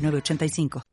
[0.00, 0.89] 985.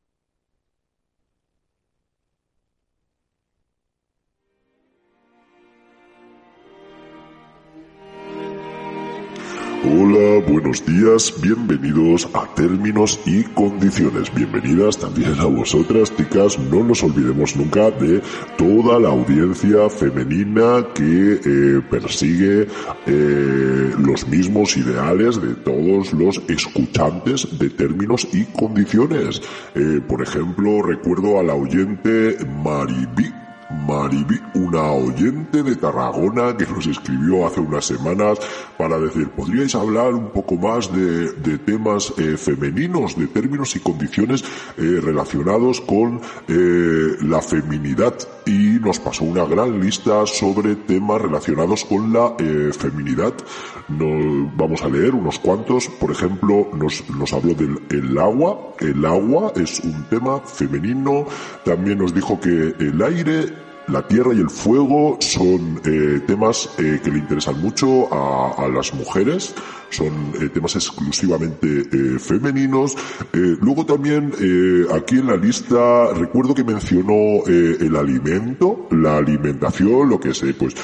[10.67, 14.34] Buenos días, bienvenidos a Términos y Condiciones.
[14.35, 16.59] Bienvenidas también a vosotras, chicas.
[16.59, 18.21] No nos olvidemos nunca de
[18.57, 22.67] toda la audiencia femenina que eh, persigue
[23.05, 29.41] eh, los mismos ideales de todos los escuchantes de Términos y Condiciones.
[29.73, 36.87] Eh, por ejemplo, recuerdo a la oyente Mariví Mariby, una oyente de Tarragona que nos
[36.87, 38.40] escribió hace unas semanas
[38.77, 44.43] para decir, ¿podríais hablar un poco más de, temas eh, femeninos, de términos y condiciones
[44.77, 48.13] eh, relacionados con eh, la feminidad?
[48.45, 52.34] Y nos pasó una gran lista sobre temas relacionados con la
[52.71, 53.34] feminidad.
[53.90, 55.90] Vamos a leer unos cuantos.
[55.90, 58.73] Por ejemplo, nos, nos habló del el agua.
[58.79, 61.26] El agua es un tema femenino.
[61.65, 67.00] También nos dijo que el aire la tierra y el fuego son eh, temas eh,
[67.03, 69.56] que le interesan mucho a, a las mujeres
[69.90, 72.96] son eh, temas exclusivamente eh, femeninos.
[73.34, 74.34] Eh, luego también
[74.94, 80.75] aquí en la lista recuerdo que mencionó el alimento, la alimentación, lo que sé, pues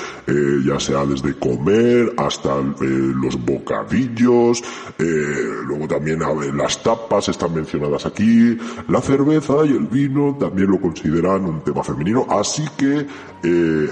[0.66, 4.64] ya sea desde comer hasta los bocadillos,
[5.68, 6.20] luego también
[6.56, 8.58] las tapas están mencionadas aquí,
[8.88, 13.06] la cerveza y el vino también lo consideran un tema femenino, así que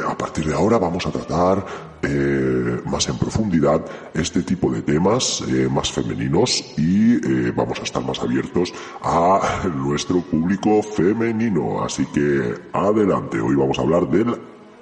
[0.07, 5.43] a partir de ahora vamos a tratar eh, más en profundidad este tipo de temas
[5.47, 11.83] eh, más femeninos y eh, vamos a estar más abiertos a nuestro público femenino.
[11.83, 14.25] Así que adelante, hoy vamos a hablar de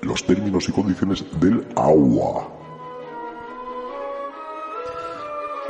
[0.01, 2.58] los términos y condiciones del agua.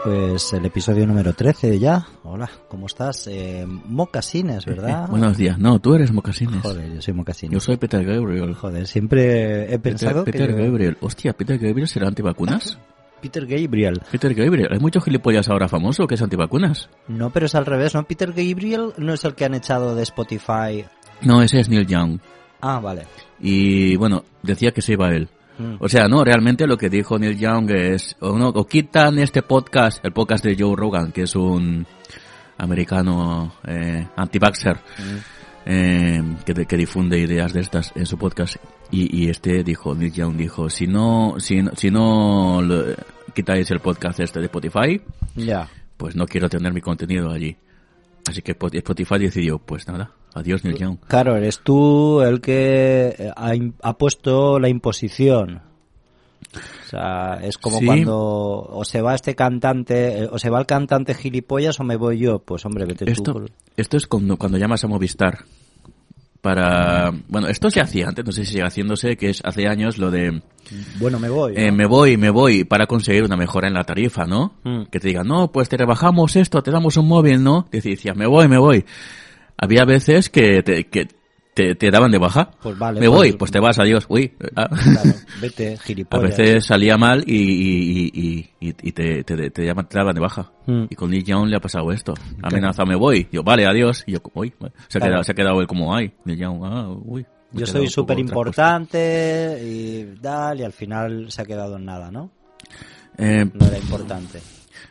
[0.04, 2.06] Pues el episodio número 13 ya.
[2.24, 3.28] Hola, ¿cómo estás?
[3.28, 5.10] Eh, mocasines, ¿verdad?
[5.10, 5.58] buenos días.
[5.60, 6.62] No, tú eres Mocasines.
[6.62, 7.54] Joder, yo soy Mocasines.
[7.54, 8.54] Yo soy Peter Gabriel.
[8.54, 10.64] Joder, siempre he pensado Peter, Peter que...
[10.64, 10.98] Gabriel.
[11.02, 12.80] Hostia, ¿Peter Gabriel será antivacunas?
[13.22, 14.02] Peter Gabriel.
[14.10, 14.70] Peter Gabriel.
[14.72, 16.90] Hay muchos gilipollas ahora famoso que es antivacunas.
[17.10, 18.04] No, pero es al revés, ¿no?
[18.04, 20.86] Peter Gabriel no es el que han echado de Spotify.
[21.22, 22.20] No, ese es Neil Young.
[22.62, 23.04] Ah, vale.
[23.40, 25.30] Y bueno, decía que se iba él.
[25.60, 25.76] Mm.
[25.80, 29.44] O sea, no, realmente lo que dijo Neil Young es, o, no, o quitan este
[29.44, 31.86] podcast, el podcast de Joe Rogan, que es un
[32.58, 35.18] americano eh, anti-vaxxer, mm.
[35.66, 38.56] eh, que, que, difunde ideas de estas en su podcast.
[38.90, 42.62] Y, y este dijo, Neil Young dijo, si no, si, si no
[43.36, 45.00] quitáis el podcast este de Spotify,
[45.36, 47.58] ya pues no quiero tener mi contenido allí.
[48.30, 51.00] Así que Spotify decidió, pues nada, adiós Neil Young.
[51.08, 55.64] Claro, eres tú el que eh, ha, puesto la imposición.
[56.54, 60.68] O sea, es como cuando o se va este cantante, eh, o se va el
[60.68, 62.38] cantante gilipollas o me voy yo.
[62.38, 63.46] Pues hombre, vete esto, tú.
[63.76, 65.40] Esto es cuando, cuando llamas a Movistar
[66.42, 67.12] para...
[67.28, 70.12] Bueno, esto se hacía antes, no sé si sigue haciéndose, que es hace años lo
[70.12, 70.42] de...
[71.00, 71.54] Bueno, me voy.
[71.56, 74.54] Eh, me voy, me voy, para conseguir una mejora en la tarifa, ¿no?
[74.64, 74.84] Mm.
[74.92, 77.68] Que te digan, no, pues te rebajamos esto, te damos un móvil, ¿no?
[77.72, 78.86] Decías, me voy, me voy.
[79.58, 81.08] Había veces que, te, que
[81.76, 82.52] te, daban de baja.
[82.62, 83.00] Pues vale.
[83.00, 84.06] Me pues voy, pues te vas, adiós.
[84.10, 84.34] Uy.
[84.56, 84.70] Ah.
[85.42, 86.24] vete, gilipollas.
[86.24, 90.22] A veces salía mal y, y, y, y te, te, te, llaman, te daban de
[90.22, 90.52] baja.
[90.66, 90.86] Mm.
[90.90, 92.14] Y con Lee Young le ha pasado esto.
[92.42, 93.28] Amenaza, me voy.
[93.32, 94.04] Yo, vale, adiós.
[94.08, 94.54] Y yo, uy,
[94.88, 97.26] se ha, quedado, se ha quedado él como, ay, Lee Young, ah, uy.
[97.52, 102.30] Yo soy súper importante y tal, y al final se ha quedado en nada, ¿no?
[103.18, 104.40] Eh, no era importante.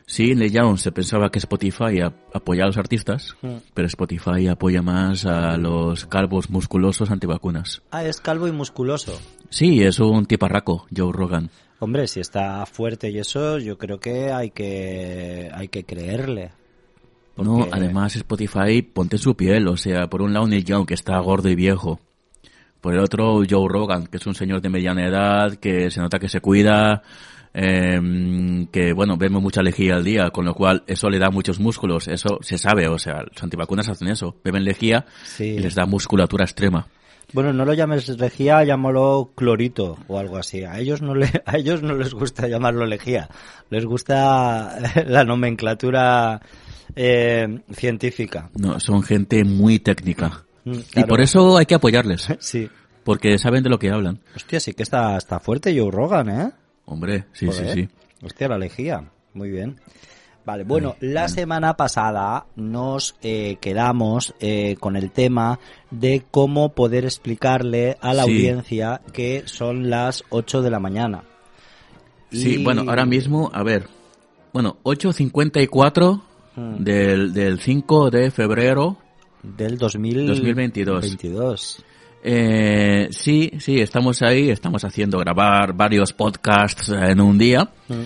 [0.07, 2.01] Sí, en Young se pensaba que Spotify
[2.33, 3.57] apoya a los artistas, mm.
[3.75, 7.83] pero Spotify apoya más a los calvos musculosos antivacunas.
[7.91, 9.19] Ah, es calvo y musculoso.
[9.51, 11.51] Sí, es un tiparraco, Joe Rogan.
[11.81, 16.51] Hombre, si está fuerte y eso, yo creo que hay que, hay que creerle.
[17.37, 21.19] No, además Spotify ponte su piel, o sea, por un lado Neil Young, que está
[21.21, 22.01] gordo y viejo.
[22.81, 26.19] Por el otro, Joe Rogan, que es un señor de mediana edad, que se nota
[26.19, 27.03] que se cuida,
[27.55, 31.59] eh, que bueno, vemos mucha lejía al día, con lo cual eso le da muchos
[31.59, 35.07] músculos, eso se sabe, o sea, los antivacunas hacen eso, beben lejía
[35.39, 36.87] y les da musculatura extrema.
[37.33, 40.65] Bueno, no lo llames lejía, llámalo clorito o algo así.
[40.65, 43.29] A ellos no le, a ellos no les gusta llamarlo lejía.
[43.69, 46.41] Les gusta la nomenclatura
[46.97, 48.51] eh, científica.
[48.55, 50.45] No, son gente muy técnica.
[50.73, 52.69] Mm, Y por eso hay que apoyarles, Sí.
[53.05, 54.21] porque saben de lo que hablan.
[54.37, 56.51] Hostia, sí que está, está fuerte Joe Rogan, ¿eh?
[56.85, 57.75] Hombre, sí, Joder.
[57.75, 57.89] sí, sí.
[58.27, 59.05] Hostia, la lejía.
[59.35, 59.81] Muy bien.
[60.45, 65.59] Vale, bueno, la semana pasada nos eh, quedamos eh, con el tema
[65.91, 68.31] de cómo poder explicarle a la Sí.
[68.31, 71.25] audiencia que son las 8 de la mañana.
[72.33, 73.89] Sí, Y- bueno, ahora mismo, a ver.
[74.55, 76.23] Bueno, 8.54
[76.57, 76.83] Mm.
[76.83, 78.97] del, del 5 de febrero.
[79.43, 80.27] Del 2000...
[80.27, 81.01] 2022.
[81.01, 81.85] 22.
[82.23, 87.71] Eh, sí, sí, estamos ahí, estamos haciendo grabar varios podcasts en un día.
[87.89, 88.03] Mm.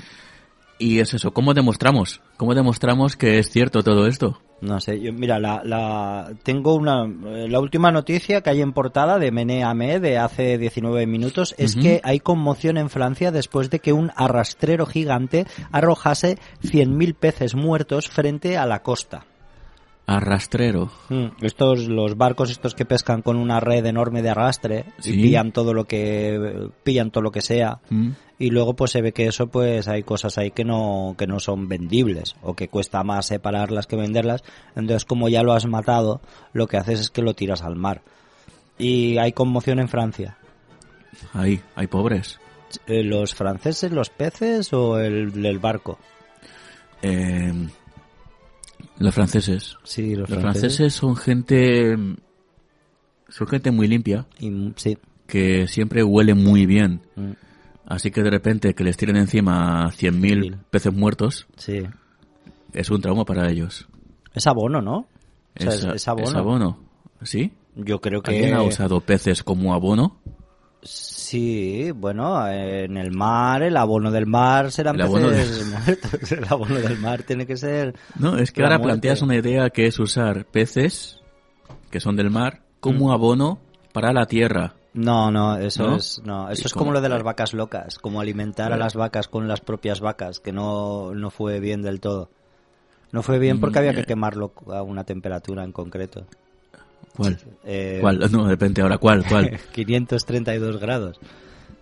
[0.79, 2.20] Y es eso, ¿cómo demostramos?
[2.37, 4.40] ¿Cómo demostramos que es cierto todo esto?
[4.61, 8.73] No sé, yo, mira, la, la, tengo una, eh, la última noticia que hay en
[8.73, 13.81] portada de Meneame de hace 19 minutos es que hay conmoción en Francia después de
[13.81, 19.26] que un arrastrero gigante arrojase 100.000 peces muertos frente a la costa.
[20.07, 20.91] Arrastrero.
[21.09, 25.13] Mm, Estos, los barcos estos que pescan con una red enorme de arrastre Sí.
[25.19, 28.11] y pillan todo lo que, pillan todo lo que sea Mm.
[28.39, 31.39] y luego pues se ve que eso pues hay cosas ahí que no que no
[31.39, 34.43] son vendibles o que cuesta más separarlas que venderlas
[34.75, 36.21] entonces como ya lo has matado
[36.53, 38.03] lo que haces es que lo tiras al mar
[38.79, 40.37] y hay conmoción en Francia
[41.35, 42.41] Ahí, hay pobres.
[42.87, 45.99] Eh, los franceses los peces o el, el barco
[47.03, 47.53] Eh,
[49.03, 49.77] los franceses.
[49.85, 51.97] sí los, Los franceses son gente...
[53.29, 57.01] Son gente muy limpia, Y- sí que siempre huele muy bien.
[57.17, 57.31] Mm,
[57.87, 60.57] Así que de repente que les tiren encima 100.000 Mil.
[60.71, 61.81] peces muertos sí
[62.75, 63.89] es un trauma para ellos.
[64.35, 65.07] es abono no O
[65.59, 66.29] sea, es, Es- es abono.
[66.29, 66.79] es abono.
[67.23, 67.53] ¿Sí?
[67.77, 70.19] yo creo que ¿Alguien ha usado peces como abono?
[70.82, 76.32] Sí, bueno, en el mar, el abono del mar serán El abono peces muertos.
[76.32, 77.94] El abono del mar tiene que ser...
[78.19, 78.88] No, es que ahora muerte.
[78.88, 81.20] planteas una idea que es usar peces
[81.90, 83.12] que son del mar como Mm.
[83.12, 83.61] abono
[83.93, 84.75] para la tierra.
[84.94, 85.96] No, no, eso ¿No?
[85.96, 86.93] es, no, eso ¿Y es como cómo?
[86.94, 90.52] lo de las vacas locas, como alimentar a las vacas con las propias vacas, que
[90.52, 92.29] no, no fue bien del todo.
[93.12, 94.06] No fue bien porque Mm, había que eh.
[94.06, 96.26] quemarlo a una temperatura en concreto.
[97.17, 97.38] ¿Cuál?
[97.64, 98.31] Eh, ¿Cuál?
[98.32, 98.99] No, depende ahora.
[98.99, 99.25] ¿Cuál?
[99.29, 99.59] ¿Cuál?
[99.73, 101.19] 532 grados.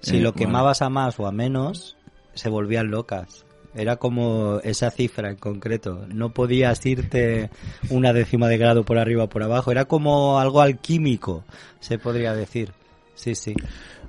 [0.00, 1.96] Si Eh, lo quemabas a más o a menos,
[2.34, 3.44] se volvían locas.
[3.74, 6.04] Era como esa cifra en concreto.
[6.08, 7.50] No podías irte
[7.90, 9.70] una décima de grado por arriba o por abajo.
[9.70, 11.44] Era como algo alquímico,
[11.78, 12.72] se podría decir.
[13.14, 13.54] Sí, sí.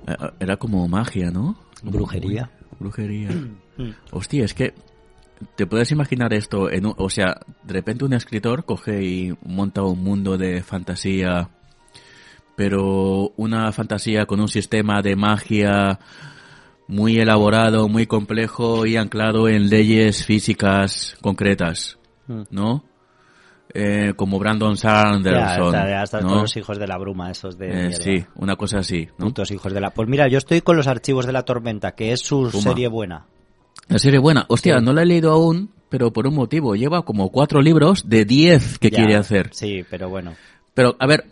[0.08, 1.56] Eh, Era como magia, ¿no?
[1.82, 2.50] Brujería.
[2.80, 3.28] Brujería.
[3.78, 3.92] Mm.
[4.10, 4.74] Hostia, es que
[5.56, 9.82] te puedes imaginar esto, en un- o sea, de repente un escritor coge y monta
[9.82, 11.48] un mundo de fantasía,
[12.56, 15.98] pero una fantasía con un sistema de magia
[16.88, 21.98] muy elaborado, muy complejo y anclado en leyes físicas concretas,
[22.28, 22.42] Mm.
[22.50, 22.84] ¿no?
[23.74, 26.28] Eh, como Brandon Sanderson, Ya, ya estás ¿no?
[26.28, 27.86] con los hijos de la bruma, esos de.
[27.86, 29.26] Eh, sí, una cosa así, ¿no?
[29.26, 29.90] Putos hijos de la.
[29.90, 33.26] Pues mira, yo estoy con los archivos de la tormenta, que es su serie buena.
[33.88, 34.44] La serie buena.
[34.48, 34.84] Hostia, Sí.
[34.84, 36.74] no la he leído aún, pero por un motivo.
[36.74, 39.50] Lleva como cuatro libros de diez que Ya, quiere hacer.
[39.52, 40.32] Sí, pero bueno.
[40.74, 41.26] Pero, a ver,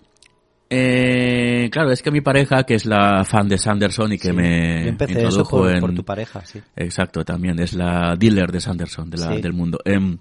[0.68, 4.32] eh, claro, es que mi pareja, que es la fan de Sanderson y que Sí.
[4.34, 5.80] me empecé eso introdujo por, en...
[5.80, 6.60] por tu pareja, sí.
[6.76, 9.40] Exacto, también es la dealer de Sanderson, de la, Sí.
[9.40, 9.78] del mundo.
[9.84, 10.18] Em,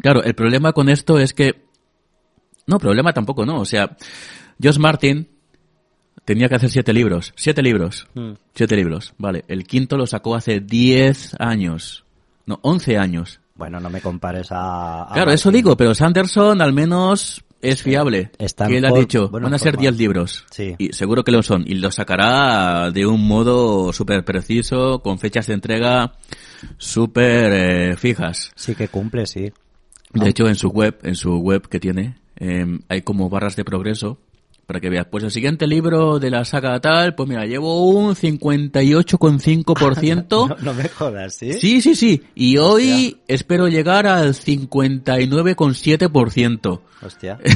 [0.00, 1.66] claro, el problema con esto es que...
[2.66, 3.60] No, problema tampoco, ¿no?
[3.60, 3.96] O sea,
[4.62, 5.28] Josh Martin
[6.28, 7.32] tenía que hacer siete libros.
[7.36, 8.06] Siete libros.
[8.12, 8.32] Mm.
[8.54, 9.46] Siete libros, vale.
[9.48, 12.04] El quinto lo sacó hace diez años.
[12.44, 13.40] No, once años.
[13.54, 15.04] Bueno, no me compares a.
[15.04, 18.30] a Claro, eso digo, pero Sanderson al menos es fiable.
[18.38, 19.98] Está que él ha dicho, bueno, van a ser por 10 más.
[19.98, 20.44] libros.
[20.50, 20.74] Sí.
[20.76, 21.64] Y seguro que lo son.
[21.66, 26.12] Y lo sacará de un modo súper preciso, con fechas de entrega
[26.76, 28.52] súper eh, fijas.
[28.54, 29.50] Sí que cumple, sí.
[30.12, 33.64] De hecho, en su web, en su web que tiene, eh, hay como barras de
[33.64, 34.18] progreso
[34.68, 35.06] para que veas.
[35.10, 40.26] Pues el siguiente libro de la saga tal, pues mira, llevo un 58,5%.
[40.28, 41.54] No, no me jodas, ¿sí?
[41.54, 42.22] Sí, sí, sí.
[42.34, 46.80] Y hoy espero llegar al 59,7%.
[47.02, 47.38] Hostia.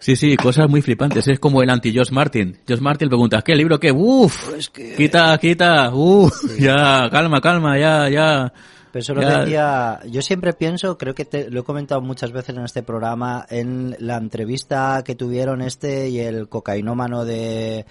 [0.00, 1.26] Sí, sí, cosas muy flipantes.
[1.28, 2.56] Es como el anti-Josh Martin.
[2.66, 3.92] Josh Martin pregunta, ¿qué libro qué?
[3.92, 4.54] Uf,
[4.96, 8.50] quita, quita, uf, ya, calma, calma, ya, ya.
[8.90, 9.40] Pero eso lo Ya.
[9.40, 13.44] decía, yo siempre pienso, creo que te, lo he comentado muchas veces en este programa,
[13.50, 17.84] en la entrevista que tuvieron este y el cocainómano de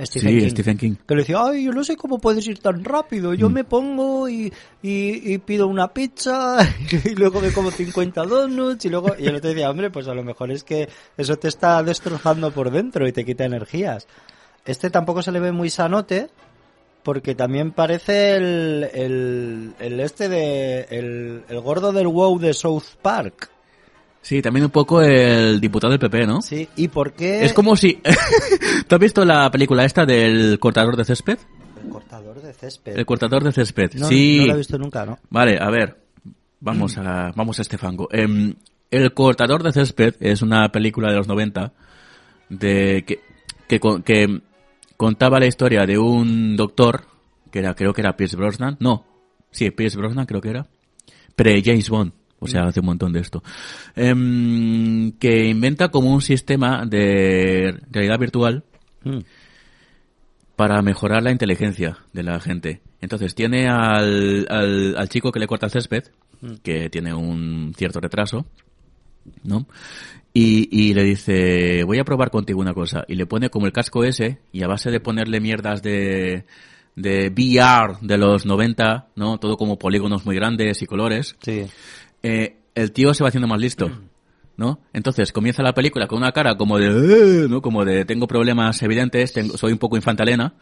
[0.00, 0.50] Stephen Sí, King.
[0.50, 0.94] Stephen King.
[1.06, 3.32] Que le decía, ay, yo no sé cómo puedes ir tan rápido.
[3.32, 3.34] Mm.
[3.36, 4.52] Yo me pongo y,
[4.82, 6.58] y, y pido una pizza
[7.04, 9.14] y luego me como 50 donuts y luego...
[9.18, 12.50] Y el otro decía, hombre, pues a lo mejor es que eso te está destrozando
[12.50, 14.08] por dentro y te quita energías.
[14.64, 16.28] Este tampoco se le ve muy sanote,
[17.02, 22.84] porque también parece el, el, el este de el, el gordo del WoW de South
[23.02, 23.50] Park.
[24.22, 26.42] Sí, también un poco el diputado del PP, ¿no?
[26.42, 27.44] Sí, ¿y por qué?
[27.44, 27.94] Es como si...
[28.86, 31.38] ¿Tú has visto la película esta del cortador de césped?
[31.82, 32.98] El cortador de césped.
[32.98, 34.40] El cortador de césped, no, sí.
[34.40, 35.18] No lo he visto nunca, ¿no?
[35.30, 35.96] Vale, a ver.
[36.60, 38.08] Vamos a, vamos a este fango.
[38.12, 38.54] Em,
[38.90, 41.72] el cortador de césped es una película de los 90
[42.50, 43.20] de que,
[43.66, 44.40] que, que
[45.00, 47.06] contaba la historia de un doctor
[47.50, 49.06] que era creo que era Pierce Brosnan, no,
[49.50, 50.66] sí, Pierce Brosnan creo que era,
[51.34, 53.42] pre James Bond, o sea, hace un montón de esto,
[53.96, 58.64] Em, que inventa como un sistema de realidad virtual
[59.02, 59.20] Mm.
[60.54, 62.82] para mejorar la inteligencia de la gente.
[63.00, 66.10] Entonces tiene al, al, al chico que le corta el césped,
[66.62, 68.44] que tiene un cierto retraso,
[69.44, 69.66] ¿no?
[70.32, 73.04] Y, y le dice, voy a probar contigo una cosa.
[73.08, 76.44] Y le pone como el casco ese, y a base de ponerle mierdas de,
[76.94, 79.38] de VR de los 90, ¿no?
[79.38, 81.64] Todo como polígonos muy grandes y colores, Sí.
[82.22, 83.90] eh, el tío se va haciendo más listo.
[84.56, 84.78] ¿No?
[84.92, 86.88] Entonces comienza la película con una cara como de,
[87.44, 87.62] "Eh", ¿no?
[87.62, 90.52] Como de tengo problemas evidentes, tengo, soy un poco infantalena.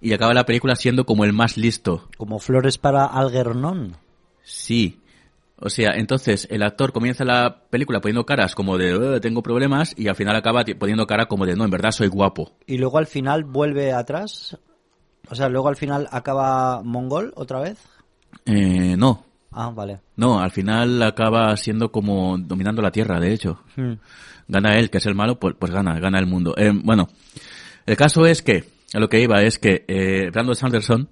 [0.00, 2.08] Y acaba la película siendo como el más listo.
[2.16, 3.96] Como flores para Algernon.
[4.44, 5.00] Sí.
[5.58, 9.94] O sea, entonces el actor comienza la película poniendo caras como de "Eh, tengo problemas
[9.96, 12.52] y al final acaba poniendo cara como de no, en verdad soy guapo.
[12.66, 14.58] Y luego al final vuelve atrás.
[15.30, 17.78] O sea, luego al final acaba mongol otra vez.
[18.44, 20.00] Eh, no, Ah, vale.
[20.16, 23.60] no, al final acaba siendo como dominando la tierra, de hecho.
[23.76, 23.94] Hmm.
[24.48, 26.54] Gana él, que es el malo, pues, pues gana, gana el mundo.
[26.58, 27.08] Eh, bueno,
[27.86, 31.08] el caso es que, a lo que iba es que eh, Brandon Sanderson,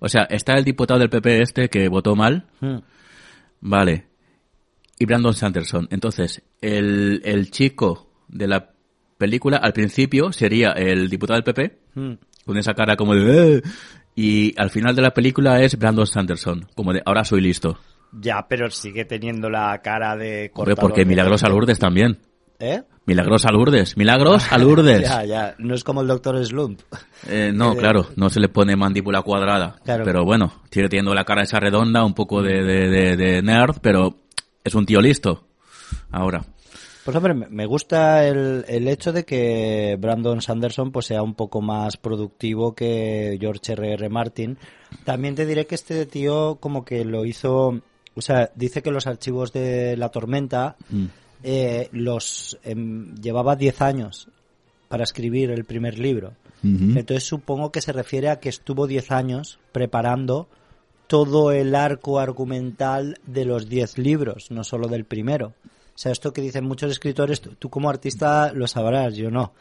[0.00, 2.76] o sea, está el diputado del PP este que votó mal, Hmm.
[3.60, 4.06] Vale.
[4.98, 5.86] Y Brandon Sanderson.
[5.90, 8.70] Entonces, el, el chico de la
[9.16, 12.12] película al principio sería el diputado del PP, Hmm.
[12.44, 13.56] con esa cara como de...
[13.58, 13.62] "Eh",
[14.14, 17.78] y al final de la película es Brandon Sanderson, como de ahora soy listo.
[18.12, 21.52] Ya, pero sigue teniendo la cara de cortador porque de Milagros a césped.
[21.54, 22.18] Lourdes también.
[22.60, 22.82] ¿Eh?
[23.06, 23.96] Milagros a Lourdes.
[23.96, 25.02] Milagros a Lourdes.
[25.02, 25.54] Ya, ya.
[25.58, 26.80] No es como el doctor Slump.
[27.28, 29.76] Eh, no, claro, no se le pone mandíbula cuadrada.
[29.84, 30.04] Claro.
[30.04, 33.76] Pero bueno, sigue teniendo la cara esa redonda, un poco de, de, de, de nerd,
[33.80, 34.16] pero
[34.64, 35.44] es un tío listo.
[36.10, 36.44] Ahora.
[37.04, 41.62] Pues hombre, me- gusta el, el hecho de que Brandon Sanderson pues sea un poco
[41.62, 43.94] más productivo que George R.
[43.94, 44.08] R.
[44.10, 44.58] Martin.
[45.04, 47.80] También te diré que este tío como que lo hizo,
[48.14, 51.06] o sea, dice que los archivos de La Tormenta Mm.
[51.42, 54.28] Eh, los em, llevaba 10 años
[54.88, 56.32] para escribir el primer libro.
[56.60, 60.48] Entonces supongo que se refiere a que estuvo 10 años preparando
[61.06, 65.54] todo el arco argumental de los 10 libros, no solo del primero.
[65.98, 69.52] O sea, esto que dicen muchos escritores, tú, tú como artista lo sabrás, yo no.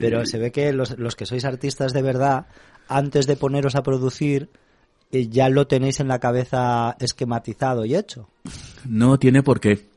[0.00, 2.46] Pero se ve que los, los que sois artistas de verdad,
[2.88, 4.48] antes de poneros a producir,
[5.12, 8.28] eh, ya lo tenéis en la cabeza esquematizado y hecho.
[8.84, 9.95] No tiene por qué.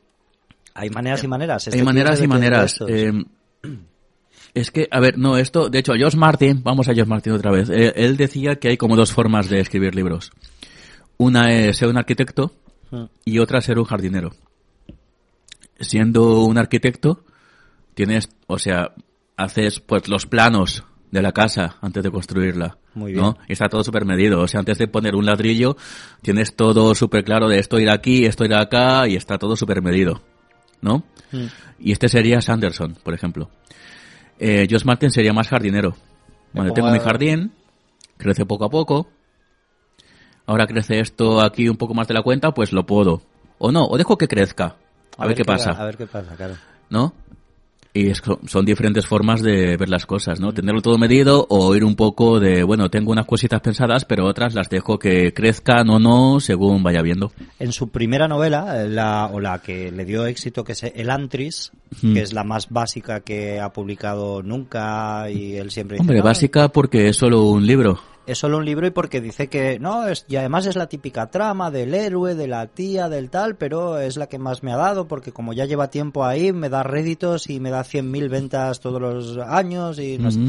[0.80, 1.66] Hay maneras y maneras.
[1.66, 2.78] Este Hay maneras y maneras.
[2.88, 3.12] Eh,
[4.54, 7.50] es que, a ver, no, esto, de hecho, Josh Martin, vamos a Josh Martin otra
[7.50, 10.32] vez, eh, él decía que hay como dos formas de escribir libros.
[11.18, 12.52] Una es ser un arquitecto
[12.90, 13.04] Mm.
[13.24, 14.32] y otra ser un jardinero.
[15.78, 17.24] Siendo un arquitecto,
[17.94, 18.92] tienes, o sea,
[19.36, 22.78] haces pues los planos de la casa antes de construirla.
[22.94, 23.32] Muy ¿no?
[23.32, 23.44] bien.
[23.48, 24.40] Y está todo súper medido.
[24.40, 25.76] O sea, antes de poner un ladrillo,
[26.22, 29.80] tienes todo súper claro de esto ir aquí, esto ir acá, y está todo súper
[29.80, 30.22] medido.
[30.82, 31.04] ¿No?
[31.32, 31.46] Mm.
[31.78, 33.50] Y este sería Sanderson, por ejemplo.
[34.38, 35.94] Eh, Josh Martin sería más jardinero.
[36.52, 37.52] Bueno, tengo mi jardín,
[38.16, 39.08] crece poco a poco.
[40.46, 43.22] Ahora crece esto aquí un poco más de la cuenta, pues lo puedo.
[43.58, 44.76] O no, o dejo que crezca.
[45.16, 45.72] A, ver, qué pasa.
[45.72, 46.56] A ver qué pasa, claro.
[46.88, 47.14] ¿no?
[47.92, 50.52] Y es son diferentes formas de ver las cosas, ¿no?
[50.52, 54.54] Tenerlo todo medido o ir un poco de, bueno, tengo unas cositas pensadas, pero otras
[54.54, 57.32] las dejo que crezcan o no según vaya viendo.
[57.58, 61.72] En su primera novela, la, o la que le dio éxito, que es El Antris,
[62.02, 62.14] Hmm.
[62.14, 66.24] que es la más básica que ha publicado nunca y él siempre dice, Hombre, "No,
[66.24, 67.98] básica porque es solo un libro.
[68.30, 71.30] Es solo un libro y porque dice que no, es, y además es la típica
[71.30, 74.76] trama del héroe, de la tía, del tal, pero es la que más me ha
[74.76, 78.80] dado porque como ya lleva tiempo ahí, me da réditos y me da 100.000 ventas
[78.80, 80.40] todos los años y no sé.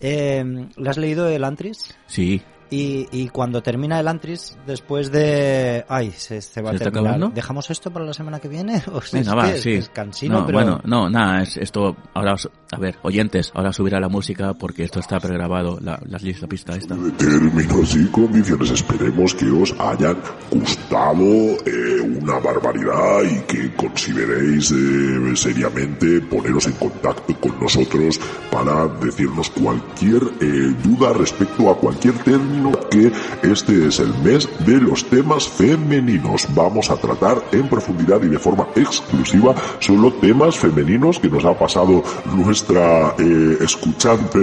[0.00, 1.96] Eh, ¿Le has leído El Antris?
[2.06, 2.42] Sí.
[2.70, 5.84] Y, y cuando termina el Antris, después de...
[5.88, 7.04] Ay, se, se va ¿Se a terminar.
[7.14, 7.30] acabando?
[7.34, 8.82] ¿Dejamos esto para la semana que viene?
[8.92, 9.72] O sea, Venga, es va, que sí.
[9.72, 10.58] Es cansino, no, pero...
[10.58, 14.84] Bueno, no, nada, es esto, ahora, os- a ver, oyentes, ahora subirá la música porque
[14.84, 16.94] esto está pregrabado, la, la, la pista esta.
[17.16, 18.70] términos y condiciones.
[18.70, 20.18] Esperemos que os hayan
[20.50, 28.20] gustado eh, una barbaridad y que consideréis eh, seriamente poneros en contacto con nosotros
[28.50, 32.57] para decirnos cualquier eh, duda respecto a cualquier término
[32.90, 33.12] que
[33.42, 36.46] este es el mes de los temas femeninos.
[36.54, 41.58] Vamos a tratar en profundidad y de forma exclusiva solo temas femeninos que nos ha
[41.58, 42.02] pasado
[42.34, 44.38] nuestra eh, escuchante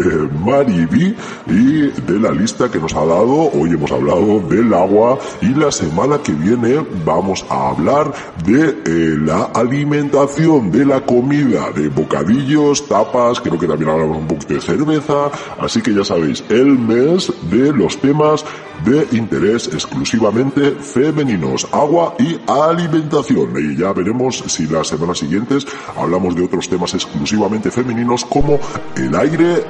[0.46, 1.16] Mariby
[1.48, 3.52] y de la lista que nos ha dado.
[3.52, 8.14] Hoy hemos hablado del agua y la semana que viene vamos a hablar
[8.46, 14.28] de eh, la alimentación, de la comida, de bocadillos, tapas, creo que también hablamos un
[14.28, 18.46] poco de cerveza, así que ya sabéis, el mes de los temas
[18.86, 23.56] de interés exclusivamente femeninos, agua y alimentación.
[23.58, 25.66] Y ya veremos si las semanas siguientes
[25.98, 28.60] hablamos de otros temas exclusivamente femeninos como
[28.96, 29.64] el aire,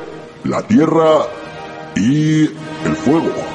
[0.43, 1.21] la tierra
[1.95, 3.54] y el fuego.